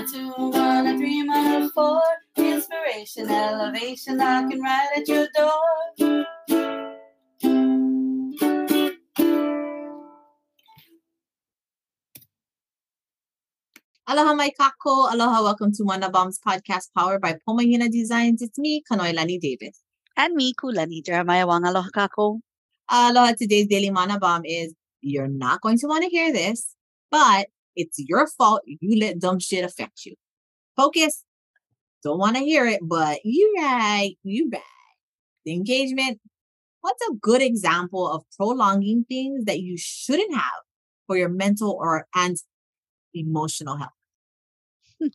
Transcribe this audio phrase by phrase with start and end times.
[0.00, 2.00] a two, one, a three, one, a four.
[2.36, 6.24] Inspiration, elevation, knocking right at your door.
[14.08, 15.12] Aloha my kako.
[15.12, 18.40] Aloha, welcome to Mana Bombs podcast powered by Pomahina Designs.
[18.40, 19.82] It's me, Kanoilani Davis.
[20.16, 21.66] And me, Kulani Jeremiah Wang.
[21.66, 22.40] Aloha kako.
[22.90, 26.74] Aloha, today's daily Mana Bomb is you're not going to want to hear this,
[27.10, 27.48] but
[27.80, 30.14] it's your fault you let dumb shit affect you.
[30.76, 31.24] Focus.
[32.02, 34.62] Don't want to hear it, but you right, you right.
[35.44, 36.18] The engagement.
[36.82, 40.62] What's a good example of prolonging things that you shouldn't have
[41.06, 42.36] for your mental or and
[43.14, 43.90] emotional health?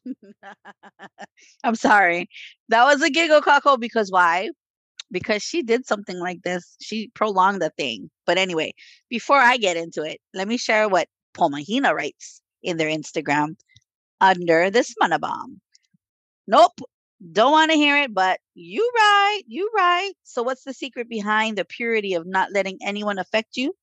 [1.64, 2.30] I'm sorry.
[2.70, 4.50] That was a giggle cockle because why?
[5.12, 6.76] Because she did something like this.
[6.82, 8.10] She prolonged the thing.
[8.28, 8.74] But anyway,
[9.10, 13.56] before I get into it, let me share what Pomahina writes in their Instagram
[14.22, 15.62] under this mana bomb.
[16.48, 16.80] Nope.
[17.32, 20.12] Don't want to hear it, but you right, you right.
[20.24, 23.74] So what's the secret behind the purity of not letting anyone affect you?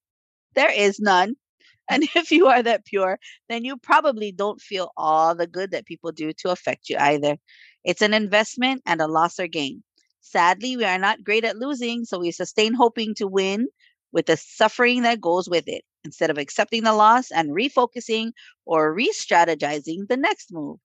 [0.54, 1.36] There is none.
[1.90, 5.84] And if you are that pure, then you probably don't feel all the good that
[5.84, 7.36] people do to affect you either.
[7.84, 9.82] It's an investment and a loss or gain.
[10.20, 13.66] Sadly, we are not great at losing, so we sustain hoping to win
[14.12, 18.32] with the suffering that goes with it instead of accepting the loss and refocusing
[18.66, 20.78] or re strategizing the next move.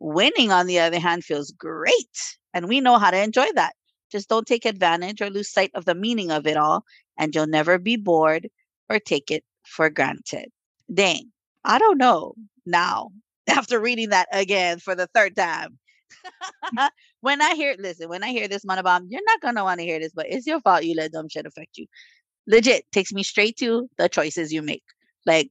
[0.00, 3.74] Winning, on the other hand, feels great, and we know how to enjoy that.
[4.10, 6.84] Just don't take advantage or lose sight of the meaning of it all,
[7.18, 8.48] and you'll never be bored
[8.90, 10.50] or take it for granted.
[10.92, 11.32] Dang,
[11.64, 12.34] I don't know
[12.66, 13.10] now
[13.48, 15.78] after reading that again for the third time.
[17.20, 19.86] when I hear, listen, when I hear this mana bomb, you're not gonna want to
[19.86, 21.86] hear this, but it's your fault you let dumb shit affect you.
[22.46, 24.84] Legit takes me straight to the choices you make.
[25.26, 25.50] Like,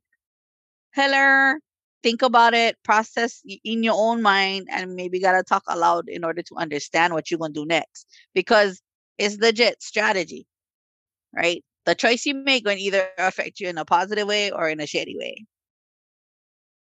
[0.93, 1.55] hello,
[2.03, 6.43] think about it, process in your own mind, and maybe gotta talk aloud in order
[6.43, 8.07] to understand what you're gonna do next.
[8.33, 8.81] Because
[9.17, 10.45] it's legit strategy,
[11.35, 11.63] right?
[11.85, 14.83] The choice you make going either affect you in a positive way or in a
[14.83, 15.45] shitty way.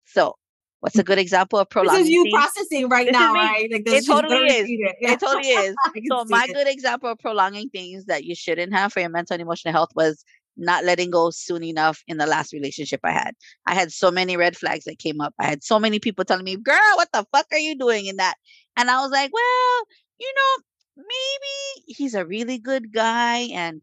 [0.04, 0.36] So,
[0.80, 2.00] what's a good example of prolonging?
[2.00, 3.68] This is you processing right This now, right?
[3.70, 4.66] Like It totally is.
[4.68, 4.96] It.
[5.00, 5.74] It totally is.
[6.08, 6.54] So my it.
[6.54, 9.90] good example of prolonging things that you shouldn't have for your mental and emotional health
[9.94, 10.24] was
[10.56, 13.34] not letting go soon enough in the last relationship I had.
[13.66, 15.34] I had so many red flags that came up.
[15.38, 18.16] I had so many people telling me, "Girl, what the fuck are you doing in
[18.16, 18.36] that?"
[18.76, 19.86] And I was like, "Well,
[20.18, 20.62] you know,
[20.96, 23.82] maybe he's a really good guy and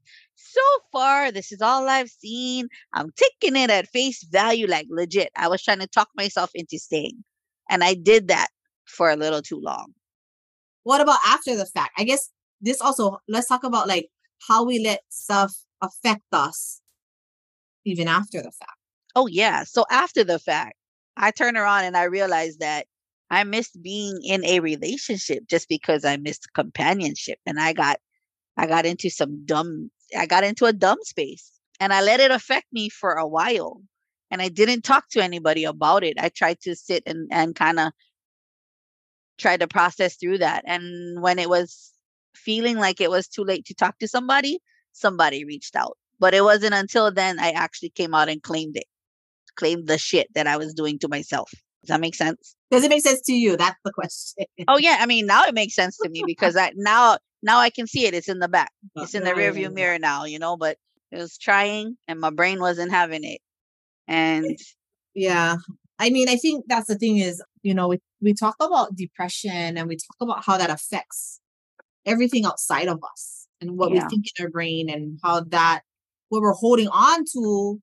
[0.54, 2.68] so far this is all I've seen.
[2.94, 5.30] I'm taking it at face value like legit.
[5.36, 7.24] I was trying to talk myself into staying.
[7.70, 8.50] And I did that
[8.86, 9.94] for a little too long.
[10.84, 11.92] What about after the fact?
[11.98, 12.30] I guess
[12.62, 14.10] this also let's talk about like
[14.48, 16.82] how we let stuff affect us
[17.86, 18.78] even after the fact.
[19.16, 19.64] Oh yeah.
[19.64, 20.76] So after the fact,
[21.18, 22.88] I turn around and I realize that
[23.30, 28.00] I missed being in a relationship just because I missed companionship and I got
[28.58, 32.32] I got into some dumb I got into a dumb space and I let it
[32.32, 33.82] affect me for a while.
[34.32, 36.16] And I didn't talk to anybody about it.
[36.20, 37.92] I tried to sit and, and kind of
[39.38, 40.64] try to process through that.
[40.66, 41.92] And when it was
[42.36, 44.60] feeling like it was too late to talk to somebody,
[44.92, 45.98] somebody reached out.
[46.20, 48.86] But it wasn't until then I actually came out and claimed it,
[49.56, 51.52] claimed the shit that I was doing to myself.
[51.82, 52.56] Does that make sense?
[52.72, 53.58] Does it make sense to you?
[53.58, 54.46] That's the question.
[54.68, 57.70] Oh yeah, I mean now it makes sense to me because I now now I
[57.70, 58.14] can see it.
[58.16, 58.72] It's in the back.
[58.98, 60.78] Uh, it's in the oh, rear view mirror now, you know, but
[61.12, 63.42] it was trying and my brain wasn't having it.
[64.08, 64.58] And
[65.14, 65.58] Yeah.
[66.00, 69.78] I mean, I think that's the thing is, you know, we, we talk about depression
[69.78, 71.40] and we talk about how that affects
[72.06, 74.04] everything outside of us and what Yeah.
[74.06, 75.82] we think in our brain and how that,
[76.30, 77.80] what we're holding on to,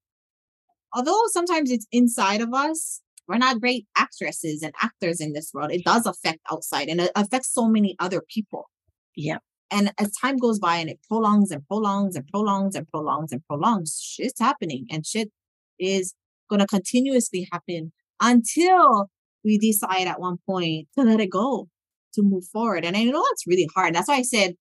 [0.94, 5.70] although sometimes it's inside of us, we're not great actresses and actors in this world.
[5.70, 8.68] It does affect outside and it affects so many other people.
[9.16, 9.38] yeah,
[9.70, 13.44] And as time goes by and it prolongs and prolongs and prolongs and prolongs and
[13.46, 15.30] prolongs, shit's happening and shit
[15.78, 16.14] is
[16.48, 19.08] going to continuously happen until
[19.44, 21.68] we decide at one point to let it go,
[22.14, 22.84] to move forward.
[22.84, 23.94] And I know it's really hard.
[23.94, 24.54] That's why I said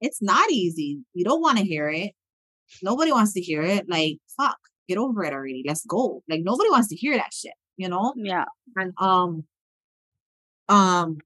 [0.00, 1.00] it's not easy.
[1.12, 2.12] You don't want to hear it.
[2.82, 3.86] Nobody wants to hear it.
[3.88, 4.56] Like, fuck,
[4.88, 5.64] get over it already.
[5.66, 6.22] Let's go.
[6.28, 8.14] Like, nobody wants to hear that shit, you know?
[8.16, 8.44] yeah.
[8.76, 9.44] And, um,
[10.68, 11.18] um,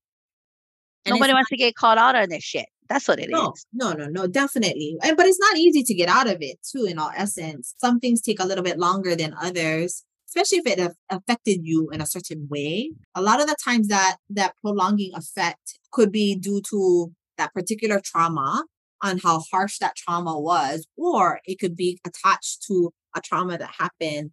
[1.08, 2.66] Nobody wants to get caught out on this shit.
[2.88, 3.30] That's what it is.
[3.32, 4.96] no, no, no, no, definitely.
[5.02, 7.74] And but it's not easy to get out of it too, in all essence.
[7.78, 11.88] Some things take a little bit longer than others, especially if it af- affected you
[11.90, 12.92] in a certain way.
[13.14, 18.00] A lot of the times that that prolonging effect could be due to that particular
[18.02, 18.64] trauma
[19.02, 23.70] on how harsh that trauma was, or it could be attached to a trauma that
[23.78, 24.30] happened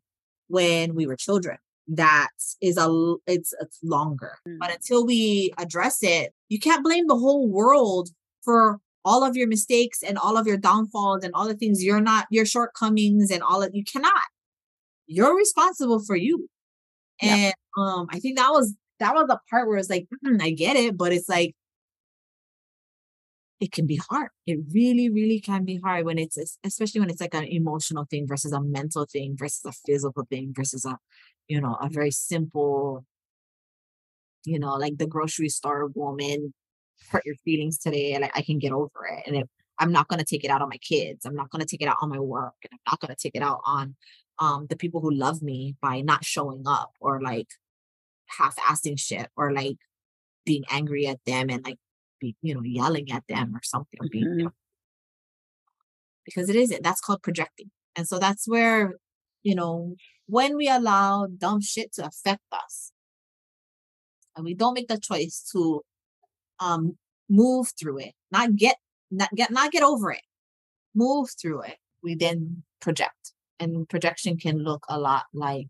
[0.47, 1.57] when we were children.
[1.85, 2.29] that
[2.61, 2.87] is a
[3.27, 4.37] it's it's longer.
[4.61, 4.75] But Mm.
[4.75, 8.07] until we address it, you can't blame the whole world
[8.43, 12.01] for all of your mistakes and all of your downfalls and all the things you're
[12.01, 14.23] not your shortcomings and all of you cannot.
[15.07, 16.49] You're responsible for you.
[17.21, 20.51] And um I think that was that was the part where it's like, "Mm, I
[20.51, 21.55] get it, but it's like
[23.59, 24.29] it can be hard.
[24.45, 28.27] It really, really can be hard when it's especially when it's like an emotional thing
[28.27, 30.97] versus a mental thing versus a physical thing versus a
[31.47, 33.05] you know a very simple
[34.45, 36.53] you know like the grocery store woman
[37.09, 39.47] hurt your feelings today and i can get over it and if
[39.79, 41.81] i'm not going to take it out on my kids i'm not going to take
[41.81, 43.95] it out on my work and i'm not going to take it out on
[44.39, 47.47] um the people who love me by not showing up or like
[48.27, 49.77] half-assing shit or like
[50.45, 51.77] being angry at them and like
[52.19, 54.43] be you know yelling at them or something or being you Mhm.
[54.45, 54.51] know,
[56.25, 58.95] because it isn't that's called projecting and so that's where
[59.43, 59.95] you know
[60.27, 62.91] when we allow dumb shit to affect us
[64.35, 65.81] and we don't make the choice to
[66.59, 66.97] um
[67.29, 68.77] move through it not get
[69.11, 70.21] not get not get over it
[70.95, 75.67] move through it we then project and projection can look a lot like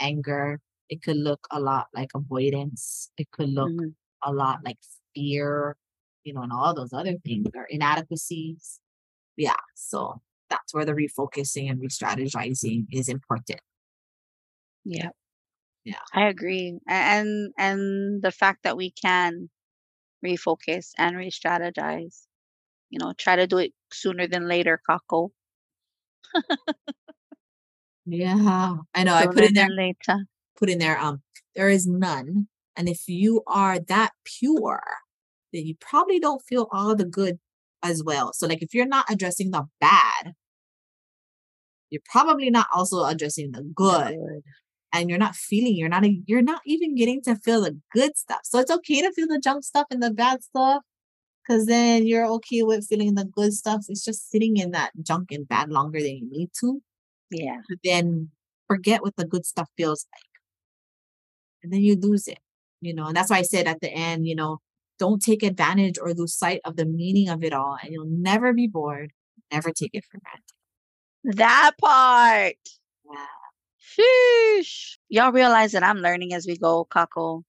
[0.00, 3.94] anger it could look a lot like avoidance it could look Mhm.
[4.24, 4.78] a lot like
[5.14, 5.76] fear
[6.24, 8.80] you know and all those other things or inadequacies
[9.36, 13.60] yeah so that's where the refocusing and re-strategizing is important
[14.84, 15.10] Yeah.
[15.84, 16.00] Yeah.
[16.12, 16.78] I agree.
[16.88, 19.50] And and the fact that we can
[20.24, 22.26] refocus and re-strategize,
[22.90, 25.30] you know, try to do it sooner than later, Kako.
[28.06, 30.26] yeah i know i put in there later.
[30.56, 31.22] put in there um
[31.54, 32.46] there is none
[32.76, 34.82] and if you are that pure
[35.52, 37.38] then you probably don't feel all the good
[37.82, 40.34] as well so like if you're not addressing the bad
[41.90, 44.42] you're probably not also addressing the good Good.
[44.92, 48.40] And you're not feeling you're not you're not even getting to feel the good stuff
[48.44, 50.82] so it's okay to feel the junk stuff and the bad stuff
[51.46, 55.30] because then you're okay with feeling the good stuff it's just sitting in that junk
[55.32, 56.82] and bad longer than you need to
[57.30, 57.58] Yeah.
[57.68, 58.30] but then
[58.68, 60.22] forget what the good stuff feels like
[61.62, 62.38] and then you lose it
[62.80, 64.58] you know and that's why i said at the end you know
[64.98, 68.52] don't take advantage or lose sight of the meaning of it all and you'll never
[68.52, 69.12] be bored
[69.52, 72.56] never take it for granted That part.
[73.12, 73.26] yeah.
[73.98, 74.96] Sheesh.
[75.08, 77.42] Y'all realize that I'm learning as we go, Kako.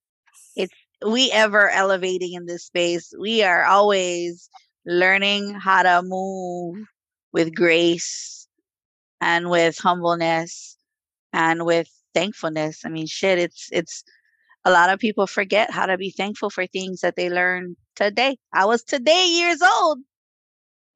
[0.55, 0.73] It's
[1.05, 3.13] we ever elevating in this space.
[3.19, 4.49] We are always
[4.85, 6.85] learning how to move
[7.33, 8.47] with grace
[9.21, 10.77] and with humbleness
[11.33, 12.85] and with thankfulness.
[12.85, 14.03] I mean, shit, it's it's
[14.65, 18.37] a lot of people forget how to be thankful for things that they learned today.
[18.53, 19.99] I was today years old.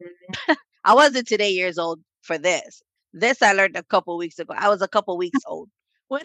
[0.02, 0.54] Mm-hmm.
[0.84, 2.82] I wasn't today years old for this.
[3.14, 4.54] This I learned a couple weeks ago.
[4.58, 5.70] I was a couple weeks old
[6.08, 6.24] when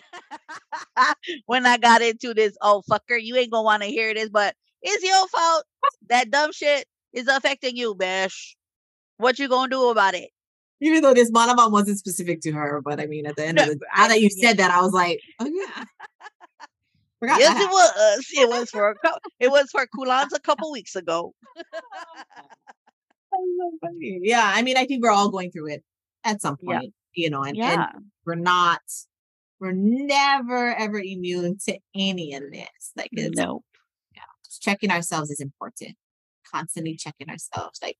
[1.46, 2.56] when I got into this.
[2.60, 5.64] Oh fucker, you ain't gonna want to hear this, but it's your fault.
[6.08, 8.56] That dumb shit is affecting you, Bash.
[9.18, 10.30] What you gonna do about it?
[10.82, 13.58] even though this mana bomb wasn't specific to her but i mean at the end
[13.58, 15.84] of the now that you said that i was like oh yeah
[17.18, 18.26] forgot Yes, it was.
[18.34, 18.94] It was for a
[19.40, 21.32] it was for Kulans a couple weeks ago.
[21.54, 21.66] That's
[23.32, 24.20] so funny.
[24.22, 25.84] Yeah, I mean, I think we're all going through it
[26.26, 26.80] at some Yeah.
[26.80, 27.86] point, you know, and, and
[28.26, 28.80] we're not,
[29.60, 32.92] we're never ever immune to any of this.
[32.96, 33.62] Like, it's No.
[34.44, 35.96] just checking ourselves is important.
[36.52, 37.78] Constantly checking ourselves.
[37.82, 37.96] Like,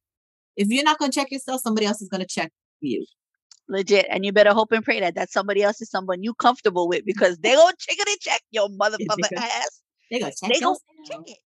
[0.57, 3.07] if you're not going to check yourself, somebody else is going to check you.
[3.69, 4.07] Legit.
[4.11, 7.05] And you better hope and pray that that somebody else is someone you comfortable with
[7.07, 9.81] because they gonna chickity check your motherfucker ass.
[10.11, 11.39] They go check They gonna check it.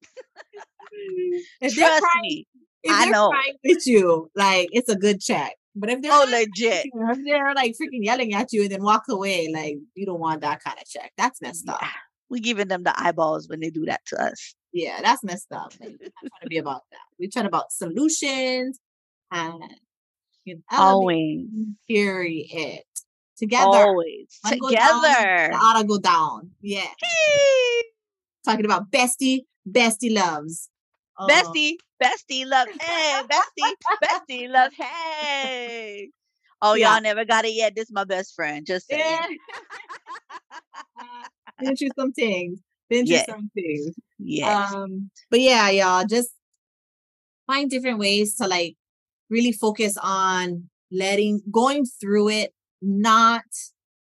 [1.75, 2.47] Trust crying, me.
[2.91, 3.33] I know.
[3.65, 5.55] with you, like it's a good check.
[5.77, 6.87] But if they're Oh, legit.
[6.93, 10.41] if they're like freaking yelling at you and then walk away, like you don't want
[10.43, 11.13] that kind of check.
[11.17, 11.79] That's messed up.
[11.81, 11.89] Yeah.
[12.29, 14.55] We giving them the eyeballs when they do that to us.
[14.73, 15.73] Yeah, that's messed up.
[15.81, 16.99] Like, we're not trying to be about that.
[17.19, 18.79] We're trying about solutions
[19.33, 19.63] and
[20.45, 21.47] you know, Always.
[21.89, 22.83] period.
[23.37, 23.67] Together.
[23.67, 24.39] Always.
[24.43, 25.49] One go down, Together.
[25.53, 26.51] the other go down.
[26.61, 26.87] Yeah.
[28.45, 30.69] Talking about bestie, bestie loves.
[31.23, 36.09] Oh, Bestie, bestie love, hey, bestie, bestie love, hey.
[36.63, 36.95] Oh, Yeah.
[36.95, 37.75] y'all never got it yet.
[37.75, 38.67] This is my best friend.
[38.67, 39.03] Just saying.
[39.03, 39.27] Yeah.
[41.61, 42.61] Been through some things.
[42.89, 43.27] Been through Yeah.
[43.27, 43.95] some things.
[44.19, 44.73] Yes.
[44.73, 46.31] Um, but yeah, y'all just
[47.47, 48.77] find different ways to like
[49.29, 53.45] really focus on letting going through it, not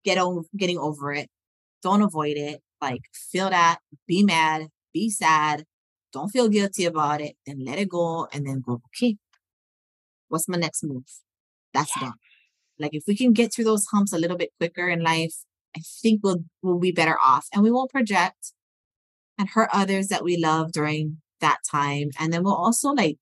[0.05, 1.29] get over getting over it.
[1.83, 2.62] Don't avoid it.
[2.81, 5.64] Like feel that, be mad, be sad,
[6.12, 9.17] don't feel guilty about it, then let it go and then go, okay,
[10.29, 11.05] what's my next move?
[11.75, 12.09] That's Yeah.
[12.09, 12.14] done.
[12.79, 15.35] Like if we can get through those humps a little bit quicker in life,
[15.76, 18.52] I think we'll we'll be better off and we won't project
[19.38, 22.11] and hurt others that we love during that time.
[22.19, 23.19] And then we'll also like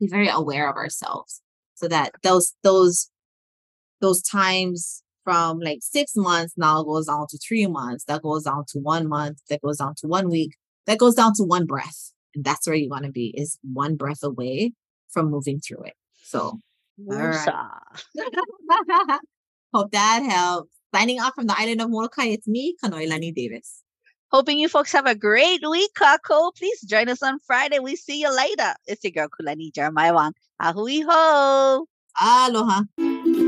[0.00, 1.42] be very aware of ourselves
[1.74, 3.10] so that those those
[4.00, 8.64] those times from like six months now goes on to three months, that goes on
[8.68, 10.56] to one month, that goes on to one week,
[10.88, 12.12] that goes down to one breath.
[12.34, 14.72] And that's where you want to be is one breath away
[15.10, 15.94] from moving through it.
[16.24, 16.58] So
[17.06, 17.70] right.
[19.74, 20.72] Hope that helps.
[20.94, 23.82] Signing off from the island of Molokai, it's me, Kanoilani Davis.
[24.30, 26.54] Hoping you folks have a great week, Kako.
[26.56, 27.78] Please join us on Friday.
[27.78, 28.74] We see you later.
[28.86, 30.32] It's your girl Kulani Jeremiah Wang.
[30.60, 31.86] Ahui ho.
[32.20, 33.47] Aloha.